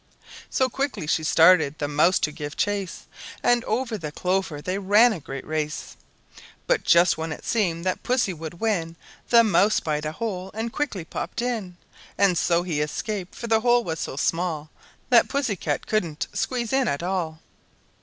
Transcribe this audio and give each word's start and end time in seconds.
So 0.49 0.67
quickly 0.67 1.05
she 1.05 1.23
started 1.23 1.77
the 1.77 1.87
mouse 1.87 2.17
to 2.21 2.31
give 2.31 2.57
chase, 2.57 3.05
And 3.43 3.63
over 3.65 3.99
the 3.99 4.11
clover 4.11 4.59
they 4.59 4.79
ran 4.79 5.13
a 5.13 5.19
great 5.19 5.45
race. 5.45 5.95
But 6.65 6.83
just 6.83 7.19
when 7.19 7.31
it 7.31 7.45
seemed 7.45 7.85
that 7.85 8.01
Pussy 8.01 8.33
would 8.33 8.55
win, 8.55 8.95
The 9.29 9.43
mouse 9.43 9.75
spied 9.75 10.05
a 10.05 10.11
hole 10.13 10.49
and 10.55 10.73
quickly 10.73 11.05
popped 11.05 11.39
in; 11.39 11.77
And 12.17 12.35
so 12.35 12.63
he 12.63 12.81
escaped, 12.81 13.35
for 13.35 13.45
the 13.45 13.61
hole 13.61 13.83
was 13.83 13.99
so 13.99 14.15
small 14.15 14.71
That 15.11 15.29
Pussy 15.29 15.55
cat 15.55 15.85
couldn't 15.85 16.25
squeeze 16.33 16.73
in 16.73 16.87
it 16.87 16.91
at 16.93 17.03
all. 17.03 17.37